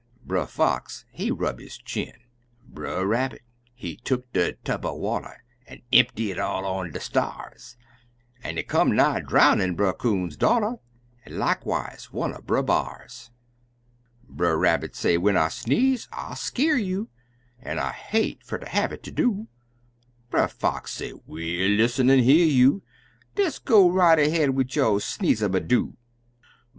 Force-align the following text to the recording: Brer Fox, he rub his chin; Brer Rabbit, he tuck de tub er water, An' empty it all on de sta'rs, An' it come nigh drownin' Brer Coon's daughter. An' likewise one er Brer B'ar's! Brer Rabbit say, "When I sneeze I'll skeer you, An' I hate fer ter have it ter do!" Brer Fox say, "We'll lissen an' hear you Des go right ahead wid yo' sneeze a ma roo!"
Brer 0.25 0.47
Fox, 0.47 1.05
he 1.11 1.29
rub 1.29 1.59
his 1.59 1.77
chin; 1.77 2.15
Brer 2.67 3.05
Rabbit, 3.05 3.43
he 3.75 3.97
tuck 3.97 4.21
de 4.33 4.53
tub 4.63 4.83
er 4.83 4.93
water, 4.95 5.43
An' 5.67 5.83
empty 5.93 6.31
it 6.31 6.39
all 6.39 6.65
on 6.65 6.89
de 6.91 6.99
sta'rs, 6.99 7.77
An' 8.43 8.57
it 8.57 8.67
come 8.67 8.95
nigh 8.95 9.19
drownin' 9.19 9.75
Brer 9.75 9.93
Coon's 9.93 10.35
daughter. 10.35 10.77
An' 11.23 11.37
likewise 11.37 12.05
one 12.11 12.33
er 12.33 12.41
Brer 12.41 12.63
B'ar's! 12.63 13.29
Brer 14.27 14.57
Rabbit 14.57 14.95
say, 14.95 15.19
"When 15.19 15.37
I 15.37 15.49
sneeze 15.49 16.07
I'll 16.11 16.35
skeer 16.35 16.77
you, 16.77 17.09
An' 17.59 17.77
I 17.77 17.91
hate 17.91 18.43
fer 18.43 18.57
ter 18.57 18.69
have 18.69 18.91
it 18.91 19.03
ter 19.03 19.11
do!" 19.11 19.49
Brer 20.31 20.47
Fox 20.47 20.93
say, 20.93 21.13
"We'll 21.27 21.73
lissen 21.77 22.09
an' 22.09 22.23
hear 22.23 22.47
you 22.47 22.81
Des 23.35 23.51
go 23.63 23.87
right 23.87 24.17
ahead 24.17 24.49
wid 24.55 24.75
yo' 24.75 24.97
sneeze 24.97 25.43
a 25.43 25.47
ma 25.49 25.59
roo!" 25.69 25.95